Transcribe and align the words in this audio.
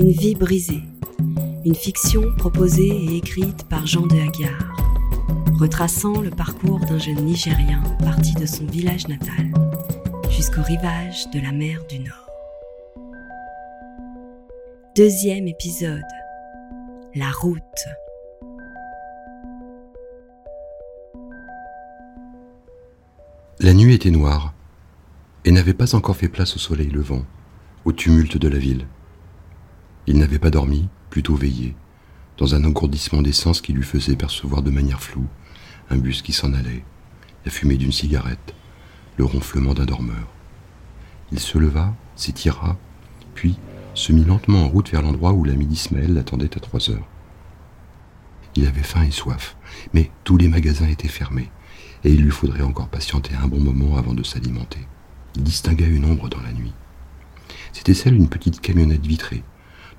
Une 0.00 0.12
vie 0.12 0.36
brisée. 0.36 0.84
Une 1.64 1.74
fiction 1.74 2.22
proposée 2.36 2.86
et 2.86 3.16
écrite 3.16 3.64
par 3.68 3.84
Jean 3.84 4.06
de 4.06 4.14
Hagar, 4.14 4.76
retraçant 5.58 6.20
le 6.20 6.30
parcours 6.30 6.78
d'un 6.78 6.98
jeune 6.98 7.24
Nigérien 7.24 7.82
parti 7.98 8.32
de 8.34 8.46
son 8.46 8.64
village 8.66 9.08
natal 9.08 9.52
jusqu'au 10.30 10.62
rivage 10.62 11.28
de 11.30 11.40
la 11.40 11.50
mer 11.50 11.82
du 11.90 11.98
Nord. 11.98 12.30
Deuxième 14.94 15.48
épisode. 15.48 16.00
La 17.16 17.32
route. 17.32 17.60
La 23.58 23.74
nuit 23.74 23.94
était 23.94 24.12
noire 24.12 24.54
et 25.44 25.50
n'avait 25.50 25.74
pas 25.74 25.96
encore 25.96 26.14
fait 26.14 26.28
place 26.28 26.54
au 26.54 26.60
soleil 26.60 26.88
levant, 26.88 27.24
au 27.84 27.90
tumulte 27.90 28.36
de 28.36 28.46
la 28.46 28.58
ville. 28.58 28.86
Il 30.08 30.16
n'avait 30.16 30.38
pas 30.38 30.48
dormi, 30.48 30.88
plutôt 31.10 31.34
veillé, 31.34 31.76
dans 32.38 32.54
un 32.54 32.64
engourdissement 32.64 33.20
d'essence 33.20 33.60
qui 33.60 33.74
lui 33.74 33.82
faisait 33.82 34.16
percevoir 34.16 34.62
de 34.62 34.70
manière 34.70 35.02
floue 35.02 35.26
un 35.90 35.98
bus 35.98 36.22
qui 36.22 36.32
s'en 36.32 36.54
allait, 36.54 36.82
la 37.44 37.50
fumée 37.50 37.76
d'une 37.76 37.92
cigarette, 37.92 38.54
le 39.18 39.26
ronflement 39.26 39.74
d'un 39.74 39.84
dormeur. 39.84 40.26
Il 41.30 41.38
se 41.38 41.58
leva, 41.58 41.94
s'étira, 42.16 42.78
puis 43.34 43.58
se 43.92 44.12
mit 44.12 44.24
lentement 44.24 44.64
en 44.64 44.68
route 44.68 44.90
vers 44.90 45.02
l'endroit 45.02 45.34
où 45.34 45.44
l'ami 45.44 45.66
d'Ismaël 45.66 46.14
l'attendait 46.14 46.56
à 46.56 46.60
trois 46.60 46.88
heures. 46.88 47.06
Il 48.56 48.66
avait 48.66 48.82
faim 48.82 49.02
et 49.02 49.10
soif, 49.10 49.58
mais 49.92 50.10
tous 50.24 50.38
les 50.38 50.48
magasins 50.48 50.88
étaient 50.88 51.06
fermés, 51.06 51.50
et 52.02 52.14
il 52.14 52.22
lui 52.22 52.30
faudrait 52.30 52.62
encore 52.62 52.88
patienter 52.88 53.34
un 53.34 53.46
bon 53.46 53.60
moment 53.60 53.98
avant 53.98 54.14
de 54.14 54.22
s'alimenter. 54.22 54.88
Il 55.36 55.42
distingua 55.42 55.86
une 55.86 56.06
ombre 56.06 56.30
dans 56.30 56.40
la 56.40 56.54
nuit. 56.54 56.72
C'était 57.74 57.92
celle 57.92 58.14
d'une 58.14 58.30
petite 58.30 58.62
camionnette 58.62 59.06
vitrée, 59.06 59.44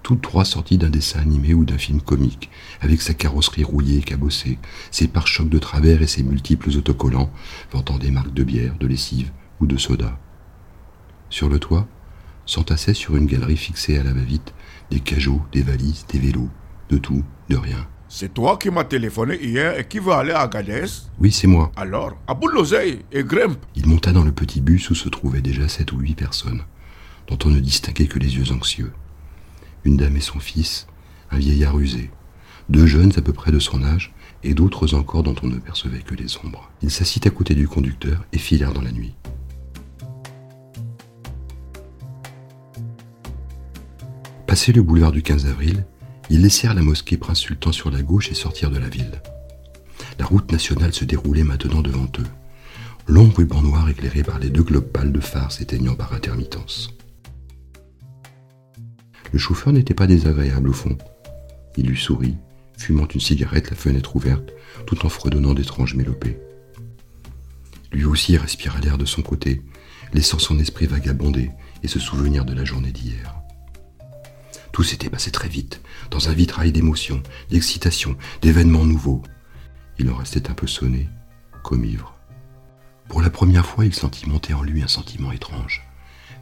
toutes 0.03 0.21
trois 0.21 0.45
sorties 0.45 0.77
d'un 0.77 0.89
dessin 0.89 1.19
animé 1.19 1.53
ou 1.53 1.65
d'un 1.65 1.77
film 1.77 2.01
comique, 2.01 2.49
avec 2.81 3.01
sa 3.01 3.13
carrosserie 3.13 3.63
rouillée 3.63 3.99
et 3.99 4.03
cabossée, 4.03 4.57
ses 4.91 5.07
pare-chocs 5.07 5.49
de 5.49 5.59
travers 5.59 6.01
et 6.01 6.07
ses 6.07 6.23
multiples 6.23 6.69
autocollants, 6.77 7.31
vantant 7.71 7.97
des 7.97 8.11
marques 8.11 8.33
de 8.33 8.43
bière, 8.43 8.75
de 8.79 8.87
lessive 8.87 9.31
ou 9.59 9.67
de 9.67 9.77
soda. 9.77 10.17
Sur 11.29 11.49
le 11.49 11.59
toit, 11.59 11.87
s'entassaient 12.45 12.93
sur 12.93 13.15
une 13.15 13.27
galerie 13.27 13.57
fixée 13.57 13.97
à 13.97 14.03
la 14.03 14.13
va-vite 14.13 14.53
des 14.89 14.99
cajots, 14.99 15.41
des 15.51 15.61
valises, 15.61 16.05
des 16.09 16.19
vélos, 16.19 16.49
de 16.89 16.97
tout, 16.97 17.23
de 17.49 17.55
rien. 17.55 17.87
C'est 18.07 18.33
toi 18.33 18.57
qui 18.57 18.71
m'as 18.71 18.85
téléphoné 18.85 19.37
hier 19.39 19.77
et 19.77 19.87
qui 19.87 19.99
veut 19.99 20.13
aller 20.13 20.31
à 20.31 20.47
Gadès 20.47 21.11
Oui, 21.19 21.31
c'est 21.31 21.45
moi. 21.45 21.71
Alors, 21.75 22.17
à 22.25 22.33
bout 22.33 22.49
de 22.49 22.55
l'oseille 22.55 23.05
et 23.11 23.23
grimpe. 23.23 23.63
Il 23.75 23.87
monta 23.87 24.11
dans 24.11 24.23
le 24.23 24.31
petit 24.31 24.61
bus 24.61 24.89
où 24.89 24.95
se 24.95 25.09
trouvaient 25.09 25.41
déjà 25.41 25.67
sept 25.67 25.91
ou 25.91 25.99
huit 25.99 26.15
personnes, 26.15 26.63
dont 27.27 27.37
on 27.45 27.49
ne 27.49 27.59
distinguait 27.59 28.07
que 28.07 28.17
les 28.17 28.35
yeux 28.35 28.51
anxieux 28.51 28.91
une 29.85 29.97
dame 29.97 30.17
et 30.17 30.21
son 30.21 30.39
fils, 30.39 30.87
un 31.31 31.37
vieillard 31.37 31.77
usé, 31.79 32.09
deux 32.69 32.85
jeunes 32.85 33.11
à 33.17 33.21
peu 33.21 33.33
près 33.33 33.51
de 33.51 33.59
son 33.59 33.83
âge, 33.83 34.13
et 34.43 34.53
d'autres 34.53 34.93
encore 34.93 35.23
dont 35.23 35.35
on 35.43 35.47
ne 35.47 35.57
percevait 35.57 36.01
que 36.01 36.15
les 36.15 36.37
ombres. 36.43 36.69
Ils 36.81 36.91
s'assit 36.91 37.25
à 37.27 37.29
côté 37.29 37.55
du 37.55 37.67
conducteur 37.67 38.25
et 38.31 38.37
filèrent 38.37 38.73
dans 38.73 38.81
la 38.81 38.91
nuit. 38.91 39.15
Passé 44.47 44.71
le 44.71 44.81
boulevard 44.81 45.11
du 45.11 45.21
15 45.21 45.45
avril, 45.45 45.85
ils 46.29 46.41
laissèrent 46.41 46.73
la 46.73 46.81
mosquée 46.81 47.17
Prince 47.17 47.39
Sultan 47.39 47.71
sur 47.71 47.91
la 47.91 48.01
gauche 48.01 48.31
et 48.31 48.35
sortirent 48.35 48.71
de 48.71 48.79
la 48.79 48.89
ville. 48.89 49.21
La 50.17 50.25
route 50.25 50.51
nationale 50.51 50.93
se 50.93 51.05
déroulait 51.05 51.43
maintenant 51.43 51.81
devant 51.81 52.07
eux. 52.19 52.27
Long 53.07 53.29
ruban 53.29 53.61
noir 53.61 53.89
éclairé 53.89 54.23
par 54.23 54.39
les 54.39 54.49
deux 54.49 54.63
globes 54.63 54.91
pâles 54.91 55.11
de 55.11 55.19
phare 55.19 55.51
s'éteignant 55.51 55.95
par 55.95 56.13
intermittence. 56.13 56.91
Le 59.31 59.39
chauffeur 59.39 59.73
n'était 59.73 59.93
pas 59.93 60.07
désagréable 60.07 60.69
au 60.69 60.73
fond. 60.73 60.97
Il 61.77 61.87
lui 61.87 61.97
sourit, 61.97 62.37
fumant 62.77 63.07
une 63.07 63.19
cigarette, 63.19 63.69
la 63.69 63.75
fenêtre 63.75 64.15
ouverte, 64.15 64.51
tout 64.85 65.05
en 65.05 65.09
fredonnant 65.09 65.53
d'étranges 65.53 65.95
mélopées. 65.95 66.39
Lui 67.91 68.05
aussi 68.05 68.37
respira 68.37 68.79
l'air 68.79 68.97
de 68.97 69.05
son 69.05 69.21
côté, 69.21 69.61
laissant 70.13 70.39
son 70.39 70.59
esprit 70.59 70.85
vagabonder 70.85 71.51
et 71.83 71.87
se 71.87 71.99
souvenir 71.99 72.45
de 72.45 72.53
la 72.53 72.65
journée 72.65 72.91
d'hier. 72.91 73.35
Tout 74.71 74.83
s'était 74.83 75.09
passé 75.09 75.31
très 75.31 75.49
vite, 75.49 75.81
dans 76.11 76.29
un 76.29 76.33
vitrail 76.33 76.71
d'émotions, 76.71 77.21
d'excitation, 77.49 78.15
d'événements 78.41 78.85
nouveaux. 78.85 79.23
Il 79.97 80.09
en 80.09 80.15
restait 80.15 80.49
un 80.49 80.53
peu 80.53 80.67
sonné, 80.67 81.09
comme 81.63 81.85
ivre. 81.85 82.15
Pour 83.09 83.21
la 83.21 83.29
première 83.29 83.65
fois, 83.65 83.85
il 83.85 83.93
sentit 83.93 84.29
monter 84.29 84.53
en 84.53 84.63
lui 84.63 84.83
un 84.83 84.87
sentiment 84.87 85.31
étrange, 85.31 85.87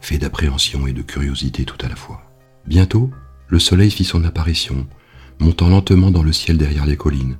fait 0.00 0.18
d'appréhension 0.18 0.86
et 0.86 0.92
de 0.92 1.02
curiosité 1.02 1.64
tout 1.64 1.78
à 1.84 1.88
la 1.88 1.96
fois. 1.96 2.27
Bientôt, 2.68 3.10
le 3.46 3.58
soleil 3.58 3.90
fit 3.90 4.04
son 4.04 4.24
apparition, 4.24 4.86
montant 5.40 5.70
lentement 5.70 6.10
dans 6.10 6.22
le 6.22 6.34
ciel 6.34 6.58
derrière 6.58 6.84
les 6.84 6.98
collines. 6.98 7.38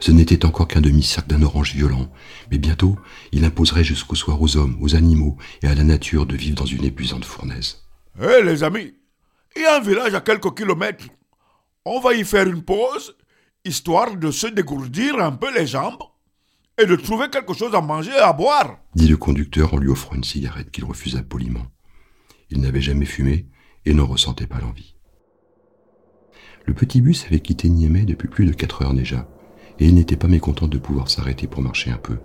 Ce 0.00 0.10
n'était 0.10 0.44
encore 0.44 0.66
qu'un 0.66 0.80
demi-cercle 0.80 1.28
d'un 1.28 1.44
orange 1.44 1.76
violent, 1.76 2.10
mais 2.50 2.58
bientôt 2.58 2.96
il 3.30 3.44
imposerait 3.44 3.84
jusqu'au 3.84 4.16
soir 4.16 4.42
aux 4.42 4.56
hommes, 4.56 4.76
aux 4.80 4.96
animaux 4.96 5.36
et 5.62 5.68
à 5.68 5.76
la 5.76 5.84
nature 5.84 6.26
de 6.26 6.34
vivre 6.34 6.56
dans 6.56 6.66
une 6.66 6.84
épuisante 6.84 7.24
fournaise. 7.24 7.84
Hé 8.20 8.42
les 8.42 8.64
amis, 8.64 8.92
il 9.54 9.62
y 9.62 9.66
a 9.66 9.76
un 9.76 9.80
village 9.80 10.14
à 10.14 10.20
quelques 10.20 10.56
kilomètres. 10.56 11.06
On 11.84 12.00
va 12.00 12.14
y 12.14 12.24
faire 12.24 12.48
une 12.48 12.64
pause, 12.64 13.16
histoire 13.64 14.16
de 14.16 14.32
se 14.32 14.48
dégourdir 14.48 15.20
un 15.20 15.30
peu 15.30 15.54
les 15.56 15.68
jambes 15.68 16.02
et 16.76 16.86
de 16.86 16.96
trouver 16.96 17.30
quelque 17.30 17.54
chose 17.54 17.76
à 17.76 17.80
manger 17.80 18.10
et 18.10 18.18
à 18.18 18.32
boire, 18.32 18.78
dit 18.96 19.06
le 19.06 19.16
conducteur 19.16 19.74
en 19.74 19.78
lui 19.78 19.90
offrant 19.90 20.16
une 20.16 20.24
cigarette 20.24 20.72
qu'il 20.72 20.86
refusa 20.86 21.22
poliment. 21.22 21.66
Il 22.50 22.60
n'avait 22.60 22.80
jamais 22.80 23.06
fumé, 23.06 23.46
et 23.86 23.94
n'en 23.94 24.06
ressentait 24.06 24.46
pas 24.46 24.60
l'envie. 24.60 24.94
Le 26.66 26.74
petit 26.74 27.00
bus 27.00 27.24
avait 27.26 27.40
quitté 27.40 27.68
Niamey 27.68 28.04
depuis 28.04 28.28
plus 28.28 28.46
de 28.46 28.52
quatre 28.52 28.82
heures 28.82 28.94
déjà, 28.94 29.28
et 29.78 29.86
il 29.86 29.94
n'était 29.94 30.16
pas 30.16 30.28
mécontent 30.28 30.68
de 30.68 30.78
pouvoir 30.78 31.10
s'arrêter 31.10 31.46
pour 31.46 31.62
marcher 31.62 31.90
un 31.90 31.96
peu. 31.96 32.18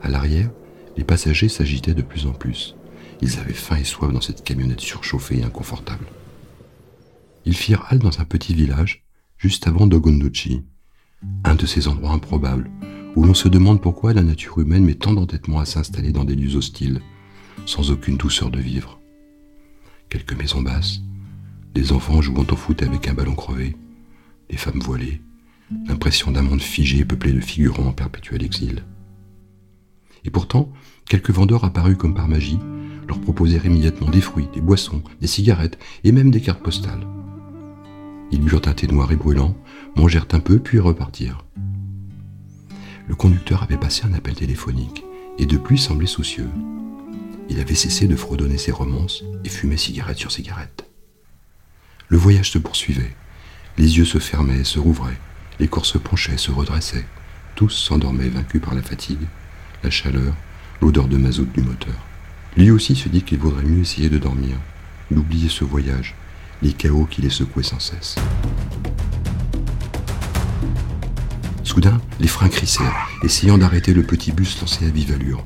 À 0.00 0.08
l'arrière, 0.08 0.50
les 0.96 1.04
passagers 1.04 1.48
s'agitaient 1.48 1.94
de 1.94 2.02
plus 2.02 2.26
en 2.26 2.32
plus. 2.32 2.74
Ils 3.20 3.38
avaient 3.38 3.52
faim 3.52 3.76
et 3.76 3.84
soif 3.84 4.12
dans 4.12 4.20
cette 4.20 4.42
camionnette 4.42 4.80
surchauffée 4.80 5.38
et 5.38 5.44
inconfortable. 5.44 6.06
Ils 7.44 7.56
firent 7.56 7.86
halte 7.88 8.02
dans 8.02 8.20
un 8.20 8.24
petit 8.24 8.54
village, 8.54 9.04
juste 9.38 9.68
avant 9.68 9.86
Dogondochi, 9.86 10.64
un 11.44 11.54
de 11.54 11.66
ces 11.66 11.88
endroits 11.88 12.12
improbables 12.12 12.70
où 13.14 13.24
l'on 13.24 13.34
se 13.34 13.48
demande 13.48 13.80
pourquoi 13.80 14.14
la 14.14 14.22
nature 14.22 14.58
humaine 14.58 14.84
met 14.84 14.94
tant 14.94 15.12
d'entêtement 15.12 15.60
à 15.60 15.66
s'installer 15.66 16.12
dans 16.12 16.24
des 16.24 16.34
lieux 16.34 16.56
hostiles, 16.56 17.00
sans 17.66 17.90
aucune 17.90 18.16
douceur 18.16 18.50
de 18.50 18.58
vivre 18.58 19.01
quelques 20.12 20.34
maisons 20.34 20.60
basses, 20.60 21.00
des 21.72 21.90
enfants 21.90 22.20
jouant 22.20 22.44
au 22.50 22.56
foot 22.56 22.82
avec 22.82 23.08
un 23.08 23.14
ballon 23.14 23.34
crevé, 23.34 23.74
des 24.50 24.58
femmes 24.58 24.80
voilées, 24.80 25.22
l'impression 25.86 26.30
d'un 26.30 26.42
monde 26.42 26.60
figé 26.60 27.02
peuplé 27.06 27.32
de 27.32 27.40
figurants 27.40 27.86
en 27.86 27.92
perpétuel 27.92 28.42
exil. 28.42 28.84
Et 30.26 30.30
pourtant, 30.30 30.70
quelques 31.06 31.30
vendeurs 31.30 31.64
apparus 31.64 31.96
comme 31.96 32.12
par 32.12 32.28
magie 32.28 32.58
leur 33.08 33.22
proposèrent 33.22 33.64
immédiatement 33.64 34.10
des 34.10 34.20
fruits, 34.20 34.50
des 34.52 34.60
boissons, 34.60 35.02
des 35.22 35.26
cigarettes 35.26 35.78
et 36.04 36.12
même 36.12 36.30
des 36.30 36.42
cartes 36.42 36.62
postales. 36.62 37.06
Ils 38.30 38.42
burent 38.42 38.68
un 38.68 38.74
thé 38.74 38.88
noir 38.88 39.10
et 39.12 39.16
brûlant, 39.16 39.56
mangèrent 39.96 40.28
un 40.32 40.40
peu 40.40 40.58
puis 40.58 40.78
repartirent. 40.78 41.46
Le 43.08 43.14
conducteur 43.14 43.62
avait 43.62 43.78
passé 43.78 44.02
un 44.04 44.12
appel 44.12 44.34
téléphonique 44.34 45.04
et 45.38 45.46
depuis 45.46 45.78
semblait 45.78 46.06
soucieux. 46.06 46.50
Il 47.52 47.60
avait 47.60 47.74
cessé 47.74 48.06
de 48.06 48.16
fredonner 48.16 48.56
ses 48.56 48.72
romances 48.72 49.22
et 49.44 49.50
fumait 49.50 49.76
cigarette 49.76 50.16
sur 50.16 50.32
cigarette. 50.32 50.86
Le 52.08 52.16
voyage 52.16 52.50
se 52.50 52.56
poursuivait. 52.56 53.14
Les 53.76 53.98
yeux 53.98 54.06
se 54.06 54.18
fermaient, 54.18 54.64
se 54.64 54.78
rouvraient. 54.78 55.18
Les 55.60 55.68
corps 55.68 55.84
se 55.84 55.98
penchaient, 55.98 56.38
se 56.38 56.50
redressaient. 56.50 57.04
Tous 57.54 57.68
s'endormaient 57.68 58.30
vaincus 58.30 58.62
par 58.62 58.74
la 58.74 58.80
fatigue, 58.80 59.26
la 59.82 59.90
chaleur, 59.90 60.34
l'odeur 60.80 61.08
de 61.08 61.18
mazout 61.18 61.44
du 61.52 61.60
moteur. 61.60 61.94
Lui 62.56 62.70
aussi 62.70 62.96
se 62.96 63.10
dit 63.10 63.20
qu'il 63.20 63.38
vaudrait 63.38 63.64
mieux 63.64 63.82
essayer 63.82 64.08
de 64.08 64.16
dormir, 64.16 64.56
d'oublier 65.10 65.50
ce 65.50 65.64
voyage, 65.64 66.14
les 66.62 66.72
chaos 66.72 67.04
qui 67.04 67.20
les 67.20 67.28
secouaient 67.28 67.62
sans 67.62 67.80
cesse. 67.80 68.16
Soudain, 71.64 72.00
les 72.18 72.28
freins 72.28 72.48
crissèrent, 72.48 73.10
essayant 73.22 73.58
d'arrêter 73.58 73.92
le 73.92 74.04
petit 74.04 74.32
bus 74.32 74.58
lancé 74.58 74.86
à 74.86 74.90
vive 74.90 75.12
allure. 75.12 75.44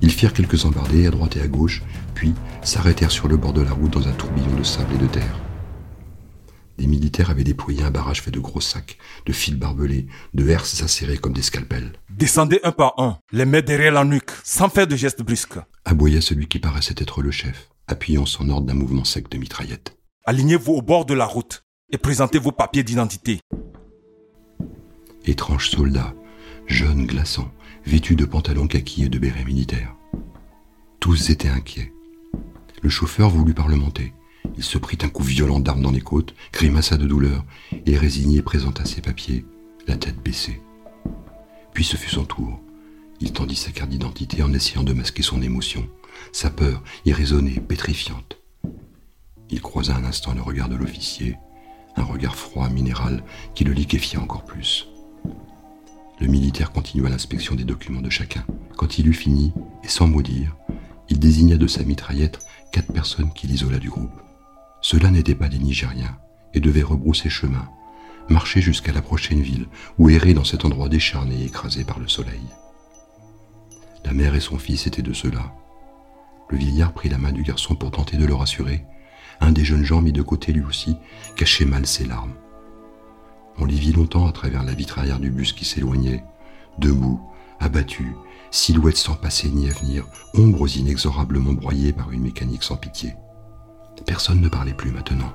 Ils 0.00 0.12
firent 0.12 0.32
quelques 0.32 0.64
embardées 0.64 1.06
à 1.06 1.10
droite 1.10 1.36
et 1.36 1.42
à 1.42 1.48
gauche, 1.48 1.82
puis 2.14 2.34
s'arrêtèrent 2.62 3.10
sur 3.10 3.28
le 3.28 3.36
bord 3.36 3.52
de 3.52 3.62
la 3.62 3.72
route 3.72 3.92
dans 3.92 4.06
un 4.08 4.12
tourbillon 4.12 4.54
de 4.56 4.62
sable 4.62 4.94
et 4.94 4.98
de 4.98 5.06
terre. 5.06 5.40
Des 6.78 6.86
militaires 6.86 7.30
avaient 7.30 7.42
déployé 7.44 7.82
un 7.82 7.90
barrage 7.90 8.22
fait 8.22 8.30
de 8.30 8.38
gros 8.38 8.60
sacs, 8.60 8.98
de 9.26 9.32
fils 9.32 9.56
barbelés, 9.56 10.06
de 10.32 10.48
herses 10.48 10.80
acérées 10.80 11.18
comme 11.18 11.32
des 11.32 11.42
scalpels. 11.42 11.92
Descendez 12.08 12.60
un 12.62 12.70
par 12.70 12.94
un, 12.98 13.18
les 13.32 13.44
mains 13.44 13.62
derrière 13.62 13.92
la 13.92 14.04
nuque, 14.04 14.30
sans 14.44 14.68
faire 14.68 14.86
de 14.86 14.94
gestes 14.94 15.22
brusques. 15.22 15.58
Aboya 15.84 16.20
celui 16.20 16.46
qui 16.46 16.60
paraissait 16.60 16.94
être 16.98 17.20
le 17.20 17.32
chef, 17.32 17.68
appuyant 17.88 18.26
son 18.26 18.48
ordre 18.48 18.68
d'un 18.68 18.74
mouvement 18.74 19.04
sec 19.04 19.28
de 19.28 19.38
mitraillette. 19.38 19.98
Alignez-vous 20.24 20.74
au 20.74 20.82
bord 20.82 21.04
de 21.04 21.14
la 21.14 21.24
route 21.24 21.64
et 21.90 21.98
présentez 21.98 22.38
vos 22.38 22.52
papiers 22.52 22.84
d'identité. 22.84 23.40
Étrange 25.24 25.70
soldat, 25.70 26.14
jeune 26.66 27.06
glaçant, 27.06 27.50
vêtus 27.88 28.16
de 28.16 28.26
pantalons 28.26 28.66
kaki 28.66 29.04
et 29.04 29.08
de 29.08 29.18
bérets 29.18 29.46
militaires. 29.46 29.96
Tous 31.00 31.30
étaient 31.30 31.48
inquiets. 31.48 31.94
Le 32.82 32.90
chauffeur 32.90 33.30
voulut 33.30 33.54
parlementer. 33.54 34.12
Il 34.58 34.62
se 34.62 34.76
prit 34.76 34.98
un 35.00 35.08
coup 35.08 35.22
violent 35.22 35.58
d'arme 35.58 35.80
dans 35.80 35.90
les 35.90 36.02
côtes, 36.02 36.34
grimaça 36.52 36.98
de 36.98 37.06
douleur, 37.06 37.46
et 37.86 37.96
résigné 37.96 38.42
présenta 38.42 38.84
ses 38.84 39.00
papiers, 39.00 39.46
la 39.86 39.96
tête 39.96 40.22
baissée. 40.22 40.60
Puis 41.72 41.82
ce 41.82 41.96
fut 41.96 42.10
son 42.10 42.26
tour. 42.26 42.60
Il 43.20 43.32
tendit 43.32 43.56
sa 43.56 43.70
carte 43.70 43.88
d'identité 43.88 44.42
en 44.42 44.52
essayant 44.52 44.84
de 44.84 44.92
masquer 44.92 45.22
son 45.22 45.40
émotion, 45.40 45.88
sa 46.30 46.50
peur 46.50 46.82
irraisonnée, 47.06 47.58
pétrifiante. 47.58 48.38
Il 49.48 49.62
croisa 49.62 49.96
un 49.96 50.04
instant 50.04 50.34
le 50.34 50.42
regard 50.42 50.68
de 50.68 50.76
l'officier, 50.76 51.36
un 51.96 52.04
regard 52.04 52.36
froid, 52.36 52.68
minéral, 52.68 53.24
qui 53.54 53.64
le 53.64 53.72
liquéfiait 53.72 54.18
encore 54.18 54.44
plus. 54.44 54.88
Le 56.20 56.26
militaire 56.26 56.72
continua 56.72 57.08
l'inspection 57.08 57.54
des 57.54 57.64
documents 57.64 58.00
de 58.00 58.10
chacun. 58.10 58.44
Quand 58.76 58.98
il 58.98 59.06
eut 59.06 59.12
fini, 59.12 59.52
et 59.84 59.88
sans 59.88 60.08
mot 60.08 60.20
dire, 60.20 60.56
il 61.08 61.20
désigna 61.20 61.56
de 61.56 61.66
sa 61.68 61.84
mitraillette 61.84 62.40
quatre 62.72 62.92
personnes 62.92 63.32
qu'il 63.32 63.52
isola 63.52 63.78
du 63.78 63.88
groupe. 63.88 64.20
Ceux-là 64.80 65.10
n'étaient 65.10 65.36
pas 65.36 65.48
des 65.48 65.58
Nigériens 65.58 66.18
et 66.54 66.60
devaient 66.60 66.82
rebrousser 66.82 67.28
chemin, 67.28 67.68
marcher 68.28 68.60
jusqu'à 68.60 68.92
la 68.92 69.00
prochaine 69.00 69.42
ville 69.42 69.66
ou 69.98 70.10
errer 70.10 70.34
dans 70.34 70.44
cet 70.44 70.64
endroit 70.64 70.88
décharné 70.88 71.42
et 71.42 71.44
écrasé 71.46 71.84
par 71.84 72.00
le 72.00 72.08
soleil. 72.08 72.42
La 74.04 74.12
mère 74.12 74.34
et 74.34 74.40
son 74.40 74.58
fils 74.58 74.86
étaient 74.86 75.02
de 75.02 75.12
ceux-là. 75.12 75.54
Le 76.50 76.58
vieillard 76.58 76.94
prit 76.94 77.08
la 77.08 77.18
main 77.18 77.32
du 77.32 77.42
garçon 77.42 77.76
pour 77.76 77.92
tenter 77.92 78.16
de 78.16 78.26
le 78.26 78.34
rassurer. 78.34 78.84
Un 79.40 79.52
des 79.52 79.64
jeunes 79.64 79.84
gens 79.84 80.02
mis 80.02 80.12
de 80.12 80.22
côté 80.22 80.52
lui 80.52 80.64
aussi 80.64 80.96
cachait 81.36 81.64
mal 81.64 81.86
ses 81.86 82.06
larmes. 82.06 82.34
On 83.58 83.64
les 83.64 83.74
vit 83.74 83.92
longtemps 83.92 84.26
à 84.26 84.32
travers 84.32 84.62
la 84.62 84.72
vitre 84.72 84.98
arrière 84.98 85.18
du 85.18 85.30
bus 85.30 85.52
qui 85.52 85.64
s'éloignait, 85.64 86.22
debout, 86.78 87.20
abattu, 87.60 88.14
silhouettes 88.50 88.96
sans 88.96 89.14
passé 89.14 89.48
ni 89.48 89.68
avenir, 89.68 90.06
ombres 90.34 90.76
inexorablement 90.76 91.52
broyées 91.52 91.92
par 91.92 92.12
une 92.12 92.22
mécanique 92.22 92.62
sans 92.62 92.76
pitié. 92.76 93.14
Personne 94.06 94.40
ne 94.40 94.48
parlait 94.48 94.74
plus 94.74 94.92
maintenant. 94.92 95.32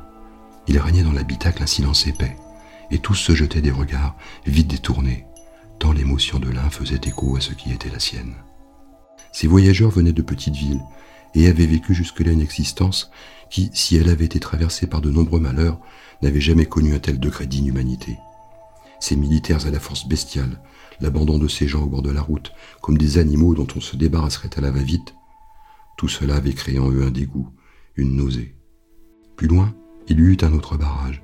Il 0.67 0.79
régnait 0.79 1.03
dans 1.03 1.11
l'habitacle 1.11 1.61
un 1.61 1.67
silence 1.67 2.07
épais, 2.07 2.37
et 2.91 2.99
tous 2.99 3.15
se 3.15 3.35
jetaient 3.35 3.61
des 3.61 3.71
regards, 3.71 4.15
vite 4.45 4.67
détournés, 4.67 5.25
tant 5.79 5.91
l'émotion 5.91 6.39
de 6.39 6.49
l'un 6.49 6.69
faisait 6.69 7.01
écho 7.03 7.35
à 7.35 7.41
ce 7.41 7.53
qui 7.53 7.71
était 7.71 7.89
la 7.89 7.99
sienne. 7.99 8.35
Ces 9.33 9.47
voyageurs 9.47 9.89
venaient 9.89 10.13
de 10.13 10.21
petites 10.21 10.55
villes 10.55 10.81
et 11.35 11.47
avaient 11.47 11.65
vécu 11.65 11.93
jusque-là 11.93 12.31
une 12.31 12.41
existence 12.41 13.11
qui, 13.53 13.69
si 13.75 13.97
elle 13.97 14.09
avait 14.09 14.25
été 14.25 14.39
traversée 14.39 14.87
par 14.87 14.99
de 14.99 15.11
nombreux 15.11 15.39
malheurs, 15.39 15.79
n'avait 16.23 16.41
jamais 16.41 16.65
connu 16.65 16.95
un 16.95 16.99
tel 16.99 17.19
degré 17.19 17.45
d'inhumanité. 17.45 18.17
Ces 18.99 19.15
militaires 19.15 19.67
à 19.67 19.69
la 19.69 19.79
force 19.79 20.07
bestiale, 20.07 20.59
l'abandon 20.99 21.37
de 21.37 21.47
ces 21.47 21.67
gens 21.67 21.83
au 21.83 21.85
bord 21.85 22.01
de 22.01 22.09
la 22.09 22.23
route, 22.23 22.51
comme 22.81 22.97
des 22.97 23.19
animaux 23.19 23.53
dont 23.53 23.67
on 23.75 23.79
se 23.79 23.95
débarrasserait 23.95 24.49
à 24.57 24.61
la 24.61 24.71
va-vite, 24.71 25.13
tout 25.97 26.07
cela 26.07 26.37
avait 26.37 26.53
créé 26.53 26.79
en 26.79 26.89
eux 26.89 27.03
un 27.03 27.11
dégoût, 27.11 27.47
une 27.95 28.15
nausée. 28.15 28.55
Plus 29.35 29.47
loin, 29.47 29.75
il 30.07 30.17
y 30.17 30.23
eut 30.23 30.37
un 30.41 30.53
autre 30.53 30.75
barrage, 30.75 31.21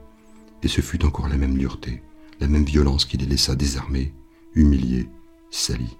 et 0.62 0.68
ce 0.68 0.82
fut 0.82 1.04
encore 1.04 1.30
la 1.30 1.38
même 1.38 1.58
dureté, 1.58 2.04
la 2.40 2.48
même 2.48 2.64
violence 2.64 3.06
qui 3.06 3.18
les 3.18 3.26
laissa 3.26 3.56
désarmés, 3.56 4.14
humiliés, 4.54 5.10
salis. 5.50 5.98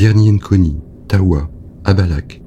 Bernie 0.00 0.34
Tawa, 1.08 1.50
Abalak, 1.84 2.40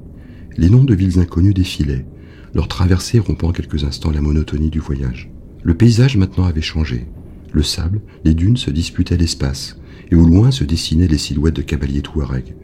les 0.56 0.68
noms 0.68 0.82
de 0.82 0.92
villes 0.92 1.20
inconnues 1.20 1.54
défilaient, 1.54 2.04
leur 2.52 2.66
traversée 2.66 3.20
rompant 3.20 3.52
quelques 3.52 3.84
instants 3.84 4.10
la 4.10 4.20
monotonie 4.20 4.70
du 4.70 4.80
voyage. 4.80 5.30
Le 5.62 5.76
paysage 5.76 6.16
maintenant 6.16 6.46
avait 6.46 6.60
changé. 6.60 7.06
Le 7.52 7.62
sable, 7.62 8.00
les 8.24 8.34
dunes 8.34 8.56
se 8.56 8.72
disputaient 8.72 9.16
l'espace, 9.16 9.78
et 10.10 10.16
au 10.16 10.26
loin 10.26 10.50
se 10.50 10.64
dessinaient 10.64 11.06
les 11.06 11.16
silhouettes 11.16 11.54
de 11.54 11.62
cavaliers 11.62 12.02
touaregs, 12.02 12.56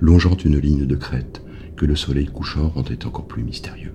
longeant 0.00 0.36
une 0.36 0.60
ligne 0.60 0.86
de 0.86 0.94
crête 0.94 1.42
que 1.76 1.84
le 1.84 1.96
soleil 1.96 2.26
couchant 2.26 2.68
rendait 2.68 3.04
encore 3.04 3.26
plus 3.26 3.42
mystérieux. 3.42 3.94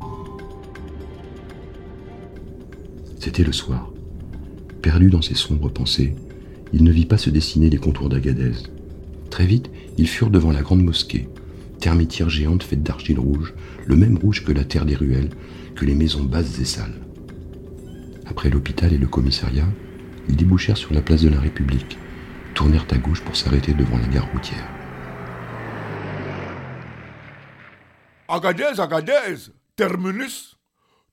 C'était 3.22 3.46
le 3.46 3.54
soir. 3.54 3.90
Perdu 4.82 5.10
dans 5.10 5.22
ses 5.22 5.36
sombres 5.36 5.72
pensées, 5.72 6.14
il 6.74 6.84
ne 6.84 6.92
vit 6.92 7.06
pas 7.06 7.18
se 7.18 7.30
dessiner 7.30 7.70
les 7.70 7.78
contours 7.78 8.10
d'Agadez. 8.10 8.52
Très 9.32 9.46
vite, 9.46 9.72
ils 9.98 10.10
furent 10.10 10.30
devant 10.30 10.52
la 10.52 10.62
grande 10.62 10.84
mosquée, 10.84 11.30
termitière 11.80 12.30
géante 12.30 12.64
faite 12.64 12.84
d'argile 12.84 13.20
rouge, 13.20 13.54
le 13.88 13.96
même 13.96 14.18
rouge 14.18 14.44
que 14.44 14.52
la 14.52 14.66
terre 14.66 14.86
des 14.86 14.96
ruelles, 14.96 15.30
que 15.74 15.86
les 15.86 15.96
maisons 15.96 16.24
basses 16.24 16.60
et 16.60 16.66
sales. 16.66 17.02
Après 18.28 18.50
l'hôpital 18.50 18.92
et 18.94 18.98
le 18.98 19.08
commissariat, 19.08 19.68
ils 20.28 20.36
débouchèrent 20.36 20.78
sur 20.78 20.94
la 20.94 21.02
place 21.02 21.22
de 21.22 21.30
la 21.30 21.40
République, 21.40 21.98
tournèrent 22.54 22.86
à 22.92 22.98
gauche 22.98 23.22
pour 23.22 23.38
s'arrêter 23.38 23.74
devant 23.74 23.98
la 23.98 24.08
gare 24.08 24.30
routière. 24.34 24.68
Agadez, 28.28 28.80
Agadez, 28.80 29.50
terminus, 29.78 30.58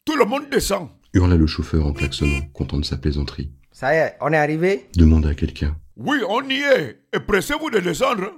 tout 0.05 0.17
le 0.17 0.25
monde 0.25 0.51
descend. 0.51 0.89
Hurla 1.15 1.37
le 1.37 1.47
chauffeur 1.47 1.87
en 1.87 1.93
klaxonnant, 1.93 2.43
content 2.53 2.79
de 2.79 2.85
sa 2.85 2.97
plaisanterie. 2.97 3.53
Ça 3.71 3.95
y 3.95 3.99
est, 3.99 4.17
on 4.21 4.33
est 4.33 4.37
arrivé? 4.37 4.89
Demanda 4.97 5.35
quelqu'un. 5.35 5.77
Oui, 5.99 6.19
on 6.29 6.49
y 6.49 6.55
est. 6.55 7.03
Et 7.13 7.19
pressez-vous 7.19 7.71
de 7.71 7.81
descendre. 7.81 8.31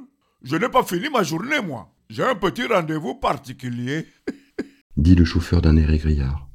Je 0.42 0.56
n'ai 0.56 0.70
pas 0.70 0.82
fini 0.82 1.10
ma 1.10 1.22
journée, 1.22 1.60
moi. 1.60 1.94
J'ai 2.08 2.24
un 2.24 2.34
petit 2.34 2.66
rendez-vous 2.66 3.16
particulier. 3.16 4.06
Dit 4.96 5.14
le 5.14 5.26
chauffeur 5.26 5.60
d'un 5.60 5.76
air 5.76 5.90
égrillard. 5.90 6.48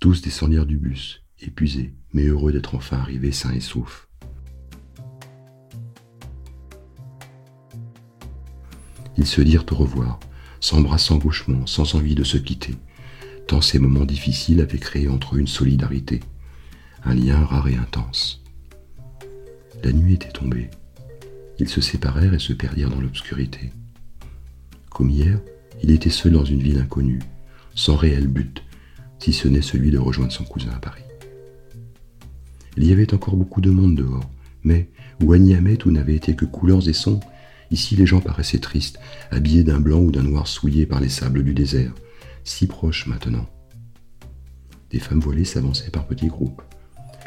Tous 0.00 0.22
descendirent 0.22 0.66
du 0.66 0.78
bus, 0.78 1.24
épuisés, 1.40 1.94
mais 2.12 2.26
heureux 2.26 2.52
d'être 2.52 2.76
enfin 2.76 2.98
arrivés 2.98 3.32
sains 3.32 3.52
et 3.52 3.60
saufs. 3.60 4.08
Ils 9.16 9.26
se 9.26 9.40
dirent 9.40 9.66
au 9.72 9.74
revoir, 9.74 10.20
s'embrassant 10.60 11.18
gauchement, 11.18 11.66
sans 11.66 11.96
envie 11.96 12.14
de 12.14 12.24
se 12.24 12.38
quitter, 12.38 12.76
tant 13.48 13.60
ces 13.60 13.78
moments 13.80 14.06
difficiles 14.06 14.60
avaient 14.60 14.78
créé 14.78 15.08
entre 15.08 15.34
eux 15.34 15.40
une 15.40 15.46
solidarité, 15.48 16.20
un 17.04 17.14
lien 17.14 17.44
rare 17.44 17.68
et 17.68 17.76
intense. 17.76 18.41
La 19.84 19.92
nuit 19.92 20.14
était 20.14 20.28
tombée. 20.28 20.70
Ils 21.58 21.68
se 21.68 21.80
séparèrent 21.80 22.34
et 22.34 22.38
se 22.38 22.52
perdirent 22.52 22.90
dans 22.90 23.00
l'obscurité. 23.00 23.72
Comme 24.90 25.10
hier, 25.10 25.40
il 25.82 25.90
était 25.90 26.10
seul 26.10 26.32
dans 26.32 26.44
une 26.44 26.62
ville 26.62 26.78
inconnue, 26.78 27.20
sans 27.74 27.96
réel 27.96 28.28
but, 28.28 28.62
si 29.18 29.32
ce 29.32 29.48
n'est 29.48 29.62
celui 29.62 29.90
de 29.90 29.98
rejoindre 29.98 30.32
son 30.32 30.44
cousin 30.44 30.70
à 30.70 30.78
Paris. 30.78 31.02
Il 32.76 32.84
y 32.84 32.92
avait 32.92 33.12
encore 33.12 33.36
beaucoup 33.36 33.60
de 33.60 33.70
monde 33.70 33.96
dehors, 33.96 34.30
mais 34.62 34.88
où 35.20 35.32
Agniamet 35.32 35.76
tout 35.76 35.90
n'avait 35.90 36.14
été 36.14 36.36
que 36.36 36.44
couleurs 36.44 36.88
et 36.88 36.92
sons, 36.92 37.20
ici 37.72 37.96
les 37.96 38.06
gens 38.06 38.20
paraissaient 38.20 38.58
tristes, 38.58 39.00
habillés 39.30 39.64
d'un 39.64 39.80
blanc 39.80 40.00
ou 40.00 40.12
d'un 40.12 40.22
noir 40.22 40.46
souillé 40.46 40.86
par 40.86 41.00
les 41.00 41.08
sables 41.08 41.42
du 41.42 41.54
désert, 41.54 41.92
si 42.44 42.68
proches 42.68 43.08
maintenant. 43.08 43.46
Des 44.90 45.00
femmes 45.00 45.20
voilées 45.20 45.44
s'avançaient 45.44 45.90
par 45.90 46.06
petits 46.06 46.28
groupes. 46.28 46.62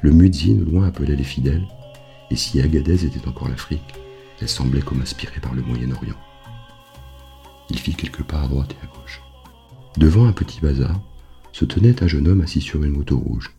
Le 0.01 0.11
muezzin 0.11 0.61
au 0.61 0.65
loin 0.65 0.87
appelait 0.87 1.15
les 1.15 1.23
fidèles, 1.23 1.67
et 2.31 2.35
si 2.35 2.61
Agadez 2.61 3.05
était 3.05 3.27
encore 3.27 3.49
l'Afrique, 3.49 3.93
Elle 4.41 4.49
semblait 4.49 4.81
comme 4.81 5.01
aspirée 5.01 5.39
par 5.39 5.53
le 5.53 5.61
Moyen-Orient. 5.61 6.19
Il 7.69 7.79
fit 7.79 7.95
quelques 7.95 8.23
pas 8.23 8.41
à 8.41 8.47
droite 8.47 8.73
et 8.73 8.85
à 8.85 8.87
gauche. 8.87 9.21
Devant 9.97 10.25
un 10.27 10.33
petit 10.33 10.59
bazar, 10.59 11.01
se 11.53 11.63
tenait 11.63 12.03
un 12.03 12.07
jeune 12.07 12.27
homme 12.27 12.41
assis 12.41 12.59
sur 12.59 12.83
une 12.83 12.91
moto 12.91 13.17
rouge. 13.17 13.51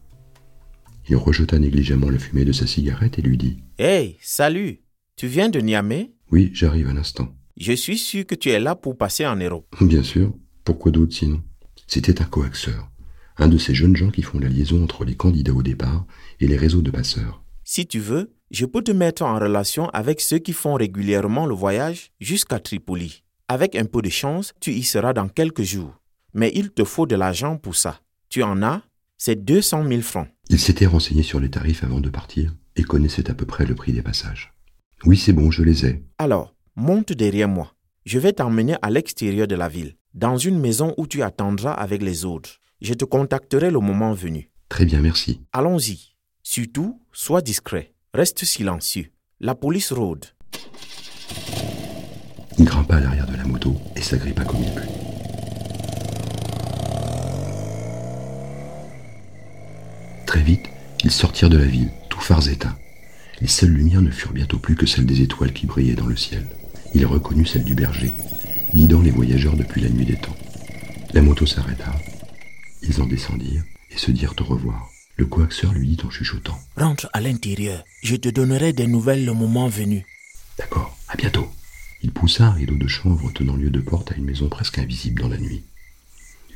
Il 1.09 1.17
rejeta 1.17 1.59
négligemment 1.59 2.11
la 2.11 2.19
fumée 2.19 2.45
de 2.45 2.53
sa 2.53 2.67
cigarette 2.67 3.19
et 3.19 3.23
lui 3.23 3.39
dit 3.39 3.57
Hey, 3.79 4.19
salut 4.21 4.83
Tu 5.17 5.29
viens 5.29 5.49
de 5.49 5.61
Niamey? 5.61 6.13
Oui, 6.31 6.51
j'arrive 6.53 6.89
un 6.89 6.97
instant. 6.99 7.29
Je 7.57 7.73
suis 7.73 7.97
sûr 7.97 8.27
que 8.27 8.35
tu 8.35 8.51
es 8.51 8.61
là 8.61 8.75
pour 8.75 8.99
passer 8.99 9.27
en 9.27 9.37
Europe. 9.37 9.75
Bien 9.81 10.03
sûr, 10.03 10.35
pourquoi 10.65 10.91
d'autre 10.93 11.15
sinon? 11.15 11.43
C'était 11.87 12.21
un 12.21 12.27
coaxeur, 12.27 12.91
un 13.39 13.49
de 13.49 13.57
ces 13.57 13.75
jeunes 13.75 13.97
gens 13.97 14.11
qui 14.11 14.23
font 14.23 14.39
la 14.41 14.49
liaison 14.49 14.83
entre 14.85 15.05
les 15.07 15.15
candidats 15.15 15.55
au 15.55 15.63
départ 15.63 16.05
et 16.41 16.47
les 16.49 16.57
réseaux 16.57 16.83
de 16.83 16.91
passeurs. 16.91 17.43
Si 17.65 17.87
tu 17.87 17.99
veux, 17.99 18.36
je 18.51 18.65
peux 18.65 18.83
te 18.83 18.93
mettre 18.93 19.23
en 19.23 19.39
relation 19.39 19.89
avec 19.91 20.21
ceux 20.21 20.39
qui 20.39 20.53
font 20.53 20.75
régulièrement 20.75 21.47
le 21.47 21.55
voyage 21.55 22.11
jusqu'à 22.21 22.61
Tripoli. 22.61 23.25
Avec 23.49 23.75
un 23.77 23.85
peu 23.85 24.03
de 24.03 24.09
chance, 24.09 24.53
tu 24.61 24.73
y 24.73 24.83
seras 24.83 25.13
dans 25.13 25.29
quelques 25.29 25.63
jours. 25.63 25.95
Mais 26.33 26.53
il 26.55 26.71
te 26.71 26.85
faut 26.85 27.07
de 27.07 27.17
l'argent 27.17 27.57
pour 27.57 27.77
ça. 27.77 28.01
Tu 28.29 28.43
en 28.43 28.63
as? 28.63 28.83
C'est 29.19 29.45
200 29.45 29.89
000 29.89 30.03
francs. 30.03 30.29
Il 30.51 30.61
s'était 30.61 30.87
renseigné 30.87 31.23
sur 31.23 31.41
les 31.41 31.51
tarifs 31.51 31.83
avant 31.83 32.01
de 32.01 32.11
partir 32.11 32.55
et 32.77 32.83
connaissait 32.83 33.31
à 33.31 33.35
peu 33.35 33.47
près 33.47 33.67
le 33.67 33.75
prix 33.75 33.93
des 33.93 34.03
passages. 34.03 34.53
Oui, 35.05 35.17
c'est 35.17 35.33
bon, 35.33 35.51
je 35.51 35.63
les 35.63 35.87
ai. 35.87 36.03
Alors, 36.19 36.55
monte 36.77 37.13
derrière 37.13 37.49
moi. 37.49 37.73
Je 38.05 38.19
vais 38.19 38.33
t'emmener 38.33 38.77
à 38.83 38.91
l'extérieur 38.91 39.49
de 39.49 39.57
la 39.57 39.69
ville, 39.69 39.97
dans 40.15 40.37
une 40.37 40.61
maison 40.61 40.95
où 40.99 41.07
tu 41.07 41.23
attendras 41.23 41.73
avec 41.73 42.03
les 42.03 42.25
autres. 42.25 42.61
Je 42.81 42.95
te 42.95 43.05
contacterai 43.05 43.71
le 43.71 43.81
moment 43.81 44.13
venu. 44.13 44.51
Très 44.69 44.85
bien, 44.85 45.01
merci. 45.01 45.41
Allons-y. 45.53 46.15
Surtout, 46.43 47.01
sois 47.13 47.41
discret. 47.41 47.95
Reste 48.17 48.47
silencieux. 48.47 49.11
La 49.41 49.55
police 49.55 49.93
rôde. 49.93 50.25
Il 52.57 52.65
grimpa 52.65 52.97
à 52.97 53.01
l'arrière 53.01 53.27
de 53.27 53.37
la 53.37 53.45
moto 53.45 53.77
et 53.95 54.01
s'agrippa 54.01 54.43
comme 54.43 54.63
il 54.63 54.73
put. 54.73 54.89
Très 60.25 60.41
vite, 60.41 60.65
ils 61.05 61.11
sortirent 61.11 61.51
de 61.51 61.59
la 61.59 61.67
ville, 61.67 61.91
tout 62.09 62.19
phares 62.19 62.49
éteints. 62.49 62.79
Les 63.43 63.49
seules 63.49 63.75
lumières 63.75 64.01
ne 64.01 64.11
furent 64.11 64.33
bientôt 64.33 64.59
plus 64.59 64.77
que 64.77 64.87
celles 64.87 65.05
des 65.05 65.21
étoiles 65.21 65.53
qui 65.53 65.67
brillaient 65.67 65.93
dans 65.93 66.07
le 66.07 66.17
ciel. 66.17 66.47
Il 66.95 67.05
reconnut 67.05 67.45
celle 67.45 67.65
du 67.65 67.75
berger, 67.75 68.15
guidant 68.73 69.03
les 69.03 69.11
voyageurs 69.11 69.59
depuis 69.59 69.83
la 69.83 69.91
nuit 69.91 70.07
des 70.07 70.17
temps. 70.17 70.37
La 71.13 71.21
moto 71.21 71.45
s'arrêta. 71.45 71.93
Ils 72.81 73.03
en 73.03 73.07
descendirent 73.07 73.65
et 73.91 73.99
se 73.99 74.11
dirent 74.11 74.35
au 74.41 74.45
revoir. 74.45 74.96
Le 75.17 75.25
coaxeur 75.27 75.73
lui 75.73 75.89
dit 75.89 76.05
en 76.05 76.11
chuchotant. 76.11 76.59
Rentre 76.77 77.09
à 77.13 77.21
l'intérieur. 77.21 77.83
Je 78.03 78.17
te 78.17 78.29
donnerai 78.29 78.73
des 78.73 78.87
nouvelles 78.87 79.25
le 79.25 79.33
moment 79.33 79.69
venu. 79.69 80.05
D'accord, 80.59 80.97
à 81.09 81.17
bientôt. 81.17 81.49
Il 82.03 82.13
poussa 82.13 82.49
un 82.49 82.53
rideau 82.53 82.77
de 82.77 82.87
chanvre 82.87 83.31
tenant 83.33 83.57
lieu 83.57 83.71
de 83.71 83.81
porte 83.81 84.13
à 84.13 84.17
une 84.17 84.25
maison 84.25 84.49
presque 84.49 84.79
invisible 84.79 85.23
dans 85.23 85.29
la 85.29 85.39
nuit. 85.39 85.63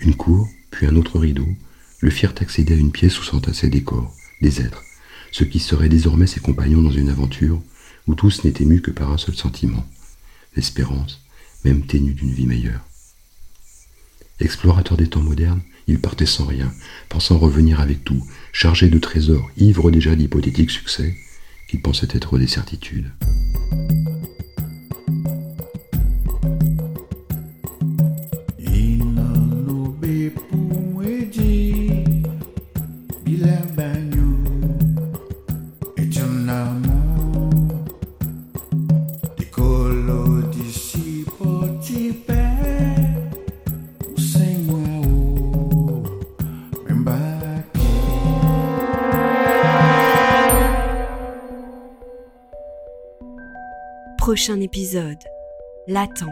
Une 0.01 0.15
cour, 0.15 0.49
puis 0.71 0.87
un 0.87 0.97
autre 0.97 1.19
rideau, 1.19 1.49
le 2.01 2.11
firent 2.11 2.35
accéder 2.41 2.75
à 2.75 2.77
une 2.77 2.93
pièce 2.93 3.19
où 3.19 3.25
s'entassaient 3.25 3.69
des 3.69 3.83
corps, 3.83 4.15
des 4.43 4.61
êtres, 4.61 4.85
ceux 5.33 5.47
qui 5.47 5.59
seraient 5.59 5.89
désormais 5.89 6.27
ses 6.27 6.41
compagnons 6.41 6.83
dans 6.83 6.91
une 6.91 7.09
aventure 7.09 7.63
où 8.07 8.15
tous 8.15 8.45
n'étaient 8.45 8.65
mus 8.65 8.83
que 8.83 8.91
par 8.91 9.11
un 9.11 9.19
seul 9.19 9.35
sentiment, 9.35 9.87
l'espérance, 10.57 11.23
même 11.65 11.87
ténue 11.87 12.15
d'une 12.15 12.33
vie 12.33 12.47
meilleure. 12.47 12.85
Explorateur 14.41 14.97
des 14.97 15.07
temps 15.07 15.23
modernes, 15.23 15.61
il 15.87 16.01
partait 16.01 16.25
sans 16.25 16.47
rien, 16.47 16.73
pensant 17.09 17.39
revenir 17.39 17.81
avec 17.81 18.05
tout, 18.05 18.25
chargé 18.53 18.89
de 18.89 18.99
trésors, 18.99 19.51
ivre 19.59 19.91
déjà 19.91 20.15
d'hypothétiques 20.15 20.71
succès, 20.71 21.15
qu'il 21.69 21.83
pensait 21.83 22.09
être 22.13 22.39
des 22.39 22.47
certitudes. 22.47 23.13
Prochain 54.31 54.61
épisode, 54.61 55.19
l'attente. 55.89 56.31